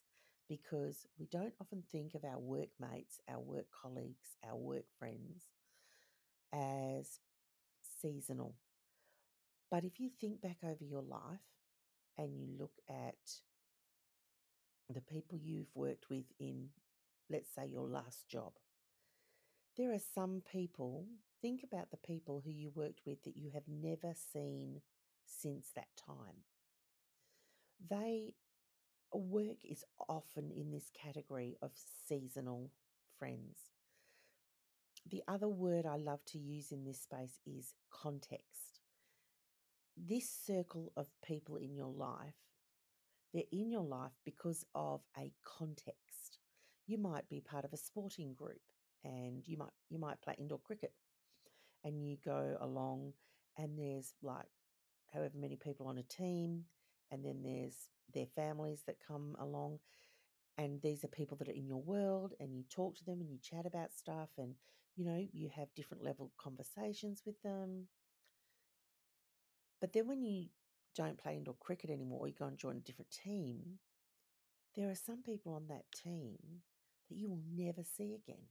because 0.48 1.06
we 1.18 1.26
don't 1.26 1.54
often 1.60 1.82
think 1.90 2.14
of 2.14 2.24
our 2.24 2.38
workmates, 2.38 3.20
our 3.28 3.40
work 3.40 3.66
colleagues, 3.70 4.36
our 4.46 4.56
work 4.56 4.84
friends 4.98 5.44
as 6.52 7.20
seasonal. 8.00 8.54
But 9.70 9.84
if 9.84 9.98
you 9.98 10.10
think 10.20 10.40
back 10.40 10.58
over 10.62 10.84
your 10.84 11.02
life 11.02 11.40
and 12.16 12.36
you 12.36 12.46
look 12.58 12.74
at 12.88 13.40
the 14.92 15.00
people 15.00 15.38
you've 15.42 15.74
worked 15.74 16.10
with 16.10 16.26
in, 16.38 16.68
let's 17.30 17.48
say, 17.54 17.66
your 17.66 17.88
last 17.88 18.28
job, 18.28 18.52
there 19.76 19.92
are 19.92 19.98
some 20.14 20.42
people, 20.50 21.06
think 21.42 21.62
about 21.64 21.90
the 21.90 21.96
people 21.96 22.42
who 22.44 22.50
you 22.50 22.70
worked 22.74 23.00
with 23.04 23.22
that 23.24 23.36
you 23.36 23.50
have 23.52 23.66
never 23.66 24.14
seen 24.32 24.80
since 25.26 25.70
that 25.74 25.88
time. 25.96 26.44
They 27.90 28.34
work 29.18 29.58
is 29.64 29.84
often 30.08 30.50
in 30.50 30.70
this 30.70 30.90
category 30.90 31.56
of 31.62 31.70
seasonal 32.06 32.70
friends. 33.18 33.58
The 35.10 35.22
other 35.28 35.48
word 35.48 35.86
I 35.86 35.96
love 35.96 36.24
to 36.28 36.38
use 36.38 36.72
in 36.72 36.84
this 36.84 37.02
space 37.02 37.38
is 37.46 37.74
context. 37.90 38.80
This 39.96 40.30
circle 40.46 40.92
of 40.96 41.06
people 41.24 41.56
in 41.56 41.76
your 41.76 41.92
life, 41.92 42.34
they're 43.32 43.42
in 43.52 43.70
your 43.70 43.84
life 43.84 44.12
because 44.24 44.64
of 44.74 45.02
a 45.18 45.32
context. 45.44 46.38
You 46.86 46.98
might 46.98 47.28
be 47.28 47.40
part 47.40 47.64
of 47.64 47.72
a 47.72 47.76
sporting 47.78 48.34
group 48.34 48.60
and 49.04 49.46
you 49.46 49.58
might 49.58 49.72
you 49.90 49.98
might 49.98 50.20
play 50.22 50.34
indoor 50.38 50.58
cricket 50.58 50.92
and 51.84 52.02
you 52.02 52.16
go 52.24 52.56
along 52.60 53.12
and 53.58 53.78
there's 53.78 54.14
like 54.22 54.46
however 55.12 55.34
many 55.38 55.56
people 55.56 55.86
on 55.86 55.98
a 55.98 56.02
team 56.02 56.64
and 57.10 57.24
then 57.24 57.42
there's 57.42 57.88
their 58.12 58.26
families 58.34 58.82
that 58.86 58.96
come 59.06 59.34
along 59.40 59.78
and 60.56 60.80
these 60.82 61.04
are 61.04 61.08
people 61.08 61.36
that 61.38 61.48
are 61.48 61.52
in 61.52 61.66
your 61.66 61.82
world 61.82 62.32
and 62.38 62.54
you 62.54 62.64
talk 62.70 62.96
to 62.96 63.04
them 63.04 63.20
and 63.20 63.30
you 63.30 63.38
chat 63.42 63.66
about 63.66 63.92
stuff 63.92 64.28
and 64.38 64.54
you 64.96 65.04
know 65.04 65.26
you 65.32 65.48
have 65.54 65.74
different 65.74 66.04
level 66.04 66.30
conversations 66.38 67.22
with 67.26 67.40
them. 67.42 67.88
But 69.80 69.92
then 69.92 70.06
when 70.06 70.22
you 70.22 70.46
don't 70.94 71.18
play 71.18 71.36
indoor 71.36 71.56
cricket 71.58 71.90
anymore 71.90 72.20
or 72.20 72.28
you 72.28 72.34
go 72.38 72.46
and 72.46 72.56
join 72.56 72.76
a 72.76 72.80
different 72.80 73.10
team 73.10 73.78
there 74.74 74.90
are 74.90 74.94
some 74.94 75.22
people 75.22 75.52
on 75.52 75.66
that 75.68 75.84
team 75.92 76.36
that 77.08 77.16
you 77.16 77.28
will 77.28 77.42
never 77.54 77.82
see 77.82 78.14
again. 78.14 78.42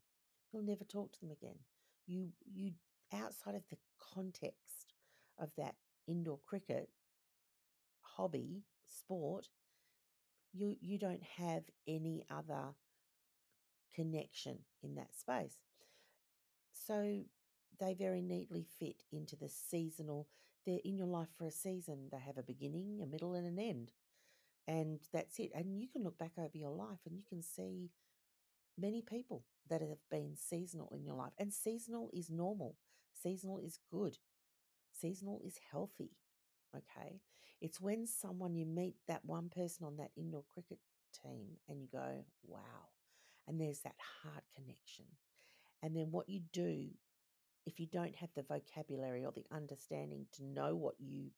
You'll 0.51 0.63
never 0.63 0.83
talk 0.83 1.11
to 1.13 1.19
them 1.21 1.31
again. 1.31 1.57
You 2.05 2.29
you 2.45 2.73
outside 3.13 3.55
of 3.55 3.63
the 3.69 3.77
context 4.13 4.93
of 5.37 5.49
that 5.57 5.75
indoor 6.07 6.39
cricket 6.45 6.89
hobby 8.15 8.63
sport 8.85 9.47
you 10.53 10.75
you 10.81 10.97
don't 10.97 11.23
have 11.37 11.63
any 11.87 12.23
other 12.29 12.75
connection 13.93 14.59
in 14.81 14.95
that 14.95 15.15
space. 15.15 15.57
So 16.71 17.23
they 17.79 17.93
very 17.93 18.21
neatly 18.21 18.65
fit 18.79 19.03
into 19.11 19.35
the 19.35 19.49
seasonal 19.49 20.27
they're 20.65 20.79
in 20.85 20.97
your 20.97 21.07
life 21.07 21.27
for 21.37 21.45
a 21.45 21.51
season 21.51 22.07
they 22.11 22.19
have 22.19 22.37
a 22.37 22.43
beginning 22.43 23.01
a 23.03 23.05
middle 23.05 23.33
and 23.33 23.45
an 23.45 23.59
end 23.59 23.91
and 24.67 24.99
that's 25.11 25.39
it 25.39 25.51
and 25.53 25.81
you 25.81 25.87
can 25.87 26.03
look 26.03 26.17
back 26.17 26.31
over 26.37 26.55
your 26.57 26.71
life 26.71 26.99
and 27.05 27.17
you 27.17 27.23
can 27.27 27.41
see 27.41 27.89
many 28.77 29.01
people 29.01 29.43
that 29.69 29.81
have 29.81 29.97
been 30.09 30.35
seasonal 30.35 30.89
in 30.95 31.03
your 31.03 31.15
life 31.15 31.33
and 31.37 31.53
seasonal 31.53 32.09
is 32.13 32.29
normal 32.29 32.75
seasonal 33.13 33.59
is 33.59 33.79
good 33.91 34.17
seasonal 34.91 35.41
is 35.45 35.59
healthy 35.71 36.11
okay 36.75 37.21
it's 37.63 37.79
when 37.79 38.05
someone 38.05 38.55
you 38.55 38.65
meet 38.65 38.95
that 39.07 39.23
one 39.23 39.47
person 39.47 39.85
on 39.85 39.95
that 39.95 40.11
indoor 40.17 40.43
cricket 40.53 40.79
team 41.13 41.57
and 41.69 41.79
you 41.81 41.87
go, 41.91 42.25
wow. 42.45 42.89
And 43.47 43.59
there's 43.59 43.79
that 43.79 43.95
heart 44.21 44.43
connection. 44.53 45.05
And 45.81 45.95
then 45.95 46.11
what 46.11 46.27
you 46.27 46.41
do, 46.51 46.87
if 47.65 47.79
you 47.79 47.87
don't 47.87 48.15
have 48.15 48.31
the 48.35 48.43
vocabulary 48.43 49.23
or 49.23 49.31
the 49.31 49.45
understanding 49.49 50.25
to 50.33 50.43
know 50.43 50.75
what 50.75 50.95
you 50.99 51.31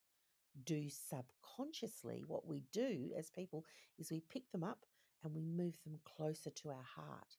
do 0.64 0.88
subconsciously, 0.88 2.24
what 2.26 2.44
we 2.46 2.64
do 2.72 3.10
as 3.16 3.30
people 3.30 3.64
is 3.96 4.10
we 4.10 4.22
pick 4.28 4.50
them 4.50 4.64
up 4.64 4.84
and 5.22 5.32
we 5.32 5.44
move 5.44 5.78
them 5.84 6.00
closer 6.04 6.50
to 6.50 6.70
our 6.70 6.86
heart, 6.96 7.36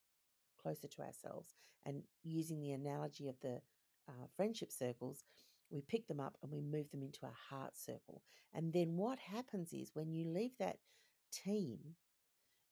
closer 0.61 0.87
to 0.87 1.01
ourselves. 1.01 1.55
And 1.85 2.03
using 2.23 2.61
the 2.61 2.71
analogy 2.71 3.27
of 3.27 3.39
the 3.41 3.61
uh, 4.07 4.27
friendship 4.35 4.71
circles, 4.71 5.23
we 5.69 5.81
pick 5.81 6.07
them 6.07 6.19
up 6.19 6.37
and 6.41 6.51
we 6.51 6.61
move 6.61 6.89
them 6.91 7.03
into 7.03 7.25
a 7.25 7.55
heart 7.55 7.77
circle. 7.77 8.21
And 8.53 8.71
then 8.71 8.95
what 8.95 9.19
happens 9.19 9.73
is 9.73 9.91
when 9.93 10.11
you 10.11 10.25
leave 10.27 10.57
that 10.59 10.77
team, 11.31 11.79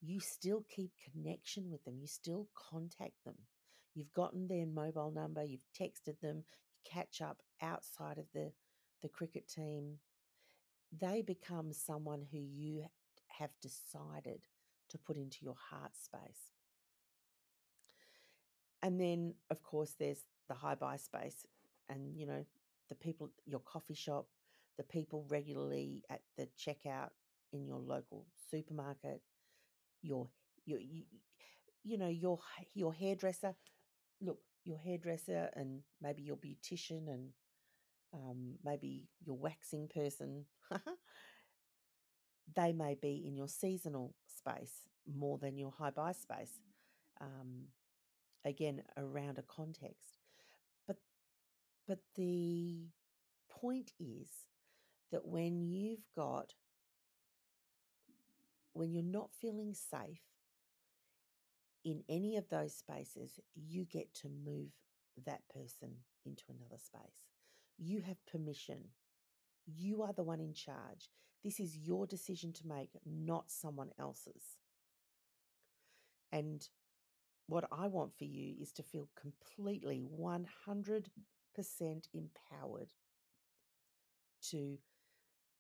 you 0.02 0.20
still 0.20 0.66
keep 0.70 0.92
connection 1.12 1.70
with 1.70 1.84
them, 1.84 1.98
you 2.00 2.08
still 2.08 2.48
contact 2.72 3.24
them. 3.26 3.36
You've 3.94 4.14
gotten 4.14 4.48
their 4.48 4.66
mobile 4.66 5.12
number, 5.12 5.44
you've 5.44 5.66
texted 5.80 6.20
them, 6.22 6.44
you 6.44 6.92
catch 6.92 7.22
up 7.22 7.42
outside 7.62 8.18
of 8.18 8.26
the, 8.34 8.52
the 9.02 9.10
cricket 9.10 9.48
team. 9.48 10.00
They 11.00 11.22
become 11.22 11.74
someone 11.74 12.24
who 12.32 12.40
you 12.40 12.86
have 13.28 13.52
decided 13.62 14.42
to 14.90 14.98
put 14.98 15.18
into 15.18 15.38
your 15.42 15.56
heart 15.70 15.92
space. 15.96 16.52
And 18.82 19.00
then, 19.00 19.34
of 19.50 19.64
course, 19.64 19.96
there's 19.98 20.24
the 20.48 20.54
hi 20.54 20.76
bye 20.76 20.98
space. 20.98 21.46
And, 21.90 22.16
you 22.16 22.28
know, 22.28 22.46
the 22.90 22.96
people 22.96 23.28
at 23.28 23.34
your 23.52 23.62
coffee 23.62 23.94
shop, 23.96 24.28
the 24.78 24.84
people 24.84 25.26
regularly 25.30 26.04
at 26.10 26.22
the 26.38 26.48
checkout 26.58 27.10
in 27.54 27.66
your 27.66 27.80
local 27.80 28.26
supermarket, 28.52 29.22
your 30.02 30.30
your 30.66 30.80
you, 30.80 31.04
you 31.84 31.98
know 31.98 32.10
your 32.10 32.40
your 32.74 32.94
hairdresser. 32.94 33.56
Look, 34.22 34.40
your 34.64 34.80
hairdresser 34.80 35.50
and 35.56 35.82
maybe 36.02 36.24
your 36.24 36.38
beautician 36.38 37.08
and 37.10 37.30
um, 38.14 38.56
maybe 38.64 39.08
your 39.26 39.38
waxing 39.38 39.88
person. 39.88 40.46
they 42.56 42.72
may 42.74 42.96
be 42.96 43.24
in 43.28 43.36
your 43.36 43.48
seasonal 43.48 44.14
space 44.28 44.88
more 45.08 45.38
than 45.38 45.58
your 45.58 45.74
hi 45.78 45.90
bye 45.90 46.12
space. 46.14 46.60
Um, 47.22 47.66
again, 48.46 48.84
around 48.98 49.38
a 49.38 49.44
context. 49.44 50.15
But 51.88 52.00
the 52.16 52.88
point 53.50 53.92
is 54.00 54.30
that 55.12 55.26
when 55.26 55.62
you've 55.62 56.06
got, 56.16 56.54
when 58.74 58.92
you're 58.92 59.04
not 59.04 59.30
feeling 59.40 59.74
safe 59.74 60.22
in 61.84 62.04
any 62.10 62.36
of 62.38 62.50
those 62.50 62.74
spaces, 62.74 63.40
you 63.56 63.86
get 63.86 64.14
to 64.16 64.30
move 64.30 64.72
that 65.26 65.42
person 65.54 65.92
into 66.26 66.44
another 66.50 66.78
space. 66.78 67.30
You 67.78 68.02
have 68.02 68.26
permission. 68.26 68.90
You 69.66 70.02
are 70.02 70.14
the 70.14 70.24
one 70.24 70.40
in 70.40 70.54
charge. 70.54 71.10
This 71.44 71.60
is 71.60 71.78
your 71.78 72.08
decision 72.08 72.52
to 72.54 72.68
make, 72.68 72.90
not 73.06 73.52
someone 73.52 73.92
else's. 74.00 74.58
And 76.32 76.68
what 77.48 77.66
I 77.72 77.88
want 77.88 78.18
for 78.18 78.26
you 78.26 78.56
is 78.60 78.72
to 78.74 78.84
feel 78.84 79.08
completely 79.20 80.04
100% 80.20 81.04
empowered 82.14 82.94
to 84.50 84.78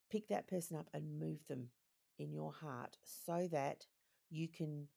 pick 0.09 0.27
that 0.27 0.47
person 0.47 0.77
up 0.77 0.89
and 0.93 1.19
move 1.19 1.47
them 1.47 1.69
in 2.17 2.31
your 2.31 2.51
heart 2.51 2.97
so 3.03 3.47
that 3.51 3.85
you 4.29 4.47
can 4.47 4.87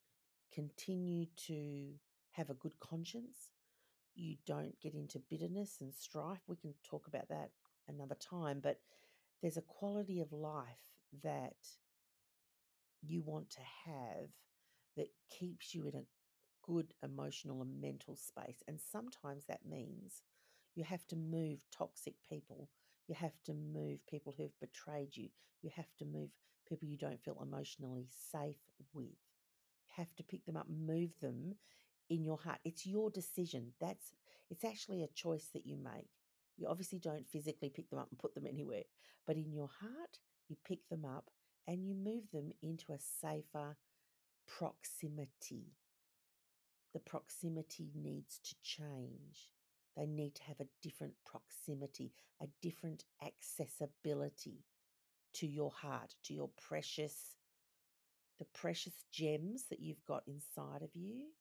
continue 0.52 1.26
to 1.36 1.92
have 2.32 2.50
a 2.50 2.54
good 2.54 2.78
conscience. 2.80 3.50
You 4.14 4.36
don't 4.46 4.80
get 4.80 4.94
into 4.94 5.20
bitterness 5.30 5.76
and 5.80 5.94
strife. 5.94 6.40
We 6.46 6.56
can 6.56 6.74
talk 6.82 7.06
about 7.06 7.28
that 7.28 7.50
another 7.88 8.16
time, 8.16 8.60
but 8.62 8.80
there's 9.40 9.56
a 9.56 9.62
quality 9.62 10.20
of 10.20 10.32
life 10.32 10.64
that 11.22 11.56
you 13.02 13.22
want 13.22 13.50
to 13.50 13.60
have 13.86 14.28
that 14.96 15.08
keeps 15.30 15.74
you 15.74 15.86
in 15.86 15.94
a 15.94 16.04
good 16.62 16.92
emotional 17.02 17.62
and 17.62 17.80
mental 17.80 18.16
space. 18.16 18.62
And 18.66 18.78
sometimes 18.80 19.44
that 19.46 19.64
means 19.68 20.22
you 20.78 20.84
have 20.84 21.04
to 21.08 21.16
move 21.16 21.58
toxic 21.76 22.14
people. 22.30 22.68
You 23.08 23.16
have 23.16 23.32
to 23.46 23.52
move 23.52 23.98
people 24.06 24.32
who've 24.38 24.60
betrayed 24.60 25.16
you. 25.16 25.28
You 25.60 25.70
have 25.74 25.92
to 25.98 26.04
move 26.04 26.28
people 26.68 26.86
you 26.86 26.96
don't 26.96 27.20
feel 27.20 27.36
emotionally 27.42 28.06
safe 28.30 28.60
with. 28.94 29.06
You 29.06 29.94
have 29.96 30.14
to 30.14 30.22
pick 30.22 30.46
them 30.46 30.56
up, 30.56 30.68
move 30.70 31.10
them 31.20 31.56
in 32.08 32.22
your 32.22 32.38
heart. 32.38 32.60
It's 32.64 32.86
your 32.86 33.10
decision. 33.10 33.72
That's 33.80 34.12
it's 34.50 34.64
actually 34.64 35.02
a 35.02 35.08
choice 35.08 35.48
that 35.52 35.66
you 35.66 35.76
make. 35.76 36.10
You 36.56 36.68
obviously 36.68 37.00
don't 37.00 37.26
physically 37.28 37.70
pick 37.70 37.90
them 37.90 37.98
up 37.98 38.06
and 38.10 38.18
put 38.18 38.36
them 38.36 38.46
anywhere, 38.48 38.84
but 39.26 39.36
in 39.36 39.52
your 39.52 39.70
heart, 39.80 40.20
you 40.48 40.56
pick 40.64 40.88
them 40.88 41.04
up 41.04 41.28
and 41.66 41.84
you 41.84 41.96
move 41.96 42.30
them 42.32 42.52
into 42.62 42.92
a 42.92 43.00
safer 43.00 43.76
proximity. 44.46 45.72
The 46.94 47.00
proximity 47.00 47.90
needs 47.96 48.38
to 48.44 48.54
change. 48.62 49.50
They 49.98 50.06
need 50.06 50.36
to 50.36 50.44
have 50.44 50.60
a 50.60 50.68
different 50.80 51.14
proximity, 51.26 52.12
a 52.40 52.46
different 52.62 53.04
accessibility 53.20 54.64
to 55.34 55.46
your 55.46 55.72
heart, 55.72 56.14
to 56.24 56.34
your 56.34 56.50
precious, 56.68 57.36
the 58.38 58.44
precious 58.44 58.94
gems 59.10 59.64
that 59.70 59.80
you've 59.80 60.04
got 60.04 60.22
inside 60.28 60.82
of 60.82 60.90
you. 60.94 61.32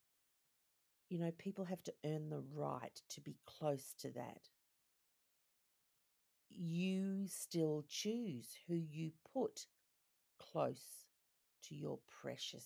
You 1.08 1.20
know, 1.20 1.32
people 1.38 1.66
have 1.66 1.84
to 1.84 1.94
earn 2.04 2.30
the 2.30 2.42
right 2.54 3.00
to 3.10 3.22
be 3.22 3.38
close 3.46 3.94
to 4.00 4.12
that. 4.14 4.50
You 6.50 7.28
still 7.28 7.86
choose 7.88 8.56
who 8.68 8.76
you 8.76 9.12
put 9.34 9.68
close 10.40 11.06
to 11.66 11.76
your 11.76 12.00
precious 12.22 12.66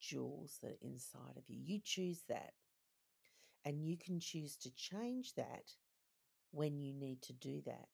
jewels 0.00 0.58
that 0.62 0.72
are 0.72 0.78
inside 0.80 1.36
of 1.36 1.42
you. 1.48 1.58
You 1.62 1.80
choose 1.84 2.22
that. 2.28 2.54
And 3.64 3.84
you 3.84 3.96
can 3.96 4.18
choose 4.18 4.56
to 4.56 4.74
change 4.74 5.34
that 5.34 5.72
when 6.50 6.78
you 6.78 6.92
need 6.92 7.22
to 7.22 7.32
do 7.32 7.62
that. 7.66 7.88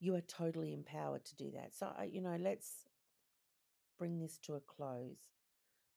You 0.00 0.14
are 0.14 0.22
totally 0.22 0.72
empowered 0.72 1.24
to 1.26 1.36
do 1.36 1.50
that. 1.52 1.74
So, 1.74 1.92
you 2.10 2.20
know, 2.20 2.36
let's 2.40 2.88
bring 3.98 4.18
this 4.18 4.38
to 4.38 4.54
a 4.54 4.60
close. 4.60 5.18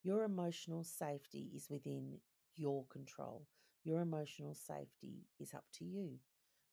Your 0.04 0.24
emotional 0.24 0.84
safety 0.84 1.50
is 1.56 1.70
within 1.70 2.20
your 2.56 2.86
control. 2.92 3.48
Your 3.84 4.02
emotional 4.02 4.54
safety 4.54 5.26
is 5.40 5.54
up 5.54 5.66
to 5.74 5.86
you. 5.86 6.20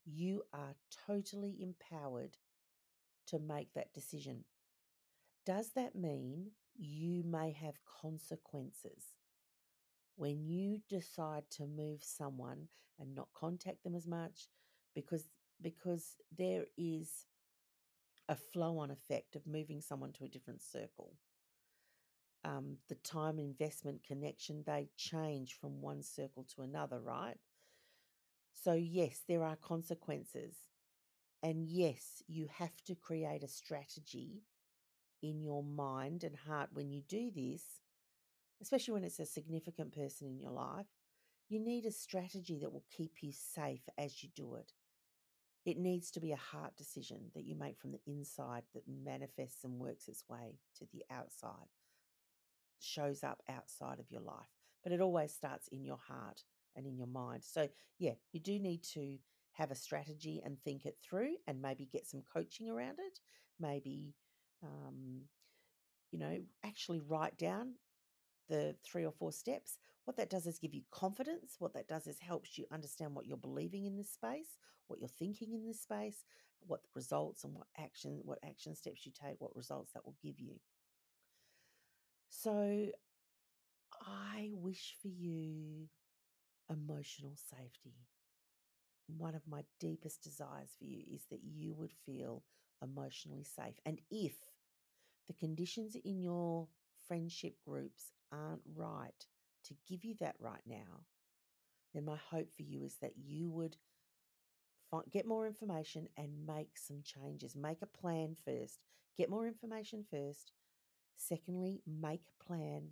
You 0.04 0.42
are 0.52 0.74
totally 1.06 1.56
empowered 1.60 2.36
to 3.28 3.38
make 3.38 3.72
that 3.74 3.92
decision. 3.94 4.44
Does 5.46 5.70
that 5.74 5.94
mean 5.94 6.50
you 6.76 7.22
may 7.22 7.52
have 7.52 7.80
consequences? 8.02 9.04
When 10.16 10.46
you 10.46 10.80
decide 10.88 11.44
to 11.52 11.66
move 11.66 12.02
someone 12.02 12.68
and 12.98 13.14
not 13.14 13.28
contact 13.34 13.82
them 13.82 13.94
as 13.94 14.06
much 14.06 14.48
because 14.94 15.28
because 15.60 16.16
there 16.36 16.64
is 16.76 17.26
a 18.28 18.36
flow 18.36 18.78
on 18.78 18.90
effect 18.90 19.36
of 19.36 19.46
moving 19.46 19.80
someone 19.80 20.12
to 20.12 20.24
a 20.24 20.28
different 20.28 20.62
circle. 20.62 21.14
Um, 22.44 22.78
the 22.88 22.96
time 22.96 23.38
investment 23.38 24.02
connection, 24.04 24.64
they 24.66 24.88
change 24.96 25.54
from 25.60 25.80
one 25.80 26.02
circle 26.02 26.46
to 26.54 26.62
another, 26.62 26.98
right? 26.98 27.36
So, 28.52 28.74
yes, 28.74 29.22
there 29.28 29.44
are 29.44 29.56
consequences. 29.56 30.56
And 31.42 31.66
yes, 31.66 32.22
you 32.26 32.48
have 32.58 32.82
to 32.86 32.94
create 32.94 33.42
a 33.42 33.48
strategy 33.48 34.42
in 35.22 35.40
your 35.42 35.62
mind 35.62 36.24
and 36.24 36.36
heart 36.36 36.70
when 36.72 36.90
you 36.90 37.02
do 37.08 37.30
this, 37.34 37.62
especially 38.62 38.94
when 38.94 39.04
it's 39.04 39.18
a 39.18 39.26
significant 39.26 39.92
person 39.92 40.28
in 40.28 40.38
your 40.38 40.52
life. 40.52 40.86
You 41.48 41.60
need 41.60 41.84
a 41.84 41.90
strategy 41.90 42.58
that 42.60 42.72
will 42.72 42.84
keep 42.96 43.22
you 43.22 43.32
safe 43.32 43.82
as 43.98 44.22
you 44.22 44.30
do 44.34 44.54
it. 44.54 44.72
It 45.64 45.78
needs 45.78 46.10
to 46.12 46.20
be 46.20 46.32
a 46.32 46.36
heart 46.36 46.76
decision 46.76 47.30
that 47.34 47.44
you 47.44 47.54
make 47.54 47.78
from 47.78 47.92
the 47.92 48.00
inside 48.06 48.62
that 48.74 48.82
manifests 48.88 49.64
and 49.64 49.78
works 49.78 50.08
its 50.08 50.24
way 50.28 50.58
to 50.78 50.86
the 50.92 51.04
outside, 51.10 51.68
shows 52.80 53.22
up 53.22 53.42
outside 53.48 53.98
of 54.00 54.10
your 54.10 54.22
life. 54.22 54.48
But 54.82 54.92
it 54.92 55.00
always 55.00 55.32
starts 55.32 55.68
in 55.68 55.84
your 55.84 55.98
heart 56.08 56.42
and 56.74 56.86
in 56.86 56.96
your 56.96 57.06
mind. 57.06 57.44
So, 57.44 57.68
yeah, 57.98 58.14
you 58.32 58.40
do 58.40 58.58
need 58.58 58.82
to 58.94 59.18
have 59.52 59.70
a 59.70 59.76
strategy 59.76 60.42
and 60.44 60.56
think 60.64 60.86
it 60.86 60.96
through 61.02 61.34
and 61.46 61.60
maybe 61.62 61.88
get 61.92 62.06
some 62.06 62.22
coaching 62.32 62.68
around 62.68 62.98
it. 62.98 63.20
Maybe, 63.60 64.14
um, 64.62 65.22
you 66.10 66.18
know, 66.18 66.38
actually 66.64 67.00
write 67.00 67.38
down 67.38 67.74
the 68.48 68.74
three 68.84 69.04
or 69.04 69.12
four 69.12 69.32
steps. 69.32 69.78
What 70.04 70.16
that 70.16 70.30
does 70.30 70.46
is 70.46 70.58
give 70.58 70.74
you 70.74 70.82
confidence. 70.90 71.56
What 71.58 71.74
that 71.74 71.88
does 71.88 72.06
is 72.06 72.18
helps 72.18 72.58
you 72.58 72.66
understand 72.72 73.14
what 73.14 73.26
you're 73.26 73.36
believing 73.36 73.86
in 73.86 73.96
this 73.96 74.10
space, 74.10 74.58
what 74.88 74.98
you're 74.98 75.08
thinking 75.08 75.52
in 75.52 75.66
this 75.66 75.80
space, 75.80 76.24
what 76.66 76.82
the 76.82 76.88
results 76.94 77.44
and 77.44 77.54
what 77.54 77.68
action, 77.78 78.20
what 78.24 78.38
action 78.44 78.74
steps 78.74 79.06
you 79.06 79.12
take, 79.12 79.40
what 79.40 79.56
results 79.56 79.92
that 79.92 80.04
will 80.04 80.16
give 80.22 80.38
you. 80.38 80.54
So 82.28 82.88
I 84.06 84.50
wish 84.52 84.96
for 85.00 85.08
you 85.08 85.88
emotional 86.70 87.36
safety. 87.36 87.94
One 89.06 89.34
of 89.34 89.46
my 89.46 89.62
deepest 89.78 90.22
desires 90.22 90.70
for 90.78 90.84
you 90.84 91.02
is 91.12 91.26
that 91.30 91.40
you 91.44 91.74
would 91.74 91.92
feel 92.06 92.42
emotionally 92.82 93.44
safe. 93.44 93.74
And 93.84 94.00
if 94.10 94.34
the 95.28 95.34
conditions 95.34 95.96
in 96.04 96.20
your 96.20 96.68
friendship 97.06 97.56
groups 97.66 98.12
aren't 98.32 98.62
right 98.74 99.26
to 99.64 99.74
give 99.88 100.04
you 100.04 100.14
that 100.20 100.36
right 100.40 100.62
now, 100.66 101.04
then 101.94 102.04
my 102.04 102.16
hope 102.30 102.52
for 102.54 102.62
you 102.62 102.82
is 102.82 102.96
that 103.02 103.12
you 103.16 103.50
would 103.50 103.76
find, 104.90 105.04
get 105.10 105.26
more 105.26 105.46
information 105.46 106.08
and 106.16 106.46
make 106.46 106.78
some 106.78 107.02
changes. 107.04 107.54
Make 107.54 107.82
a 107.82 107.86
plan 107.86 108.36
first. 108.44 108.80
Get 109.16 109.30
more 109.30 109.46
information 109.46 110.04
first. 110.10 110.52
Secondly, 111.16 111.82
make 111.86 112.22
a 112.22 112.44
plan. 112.44 112.88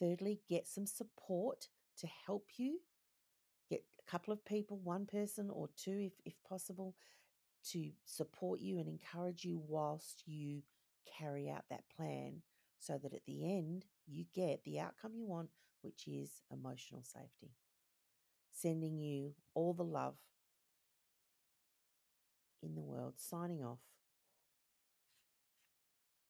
Thirdly, 0.00 0.40
get 0.48 0.66
some 0.66 0.86
support 0.86 1.68
to 1.98 2.06
help 2.26 2.46
you. 2.56 2.78
Get 3.68 3.82
a 4.06 4.10
couple 4.10 4.32
of 4.32 4.44
people, 4.44 4.78
one 4.78 5.06
person 5.06 5.50
or 5.50 5.68
two, 5.76 5.98
if, 6.06 6.12
if 6.24 6.34
possible, 6.48 6.94
to 7.70 7.90
support 8.04 8.60
you 8.60 8.78
and 8.78 8.88
encourage 8.88 9.44
you 9.44 9.60
whilst 9.66 10.22
you 10.26 10.62
carry 11.18 11.50
out 11.50 11.64
that 11.68 11.84
plan 11.96 12.42
so 12.78 12.98
that 13.02 13.12
at 13.12 13.24
the 13.26 13.44
end 13.44 13.84
you 14.10 14.24
get 14.34 14.64
the 14.64 14.80
outcome 14.80 15.12
you 15.14 15.26
want, 15.26 15.48
which 15.82 16.06
is 16.06 16.42
emotional 16.52 17.02
safety. 17.02 17.52
Sending 18.52 18.98
you 18.98 19.34
all 19.54 19.72
the 19.72 19.84
love 19.84 20.16
in 22.62 22.74
the 22.74 22.82
world. 22.82 23.14
Signing 23.16 23.62
off. 23.62 23.78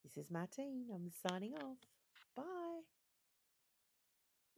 This 0.05 0.17
is 0.17 0.31
Martine. 0.31 0.87
I'm 0.95 1.11
signing 1.27 1.55
off. 1.55 1.79
Bye. 2.37 2.98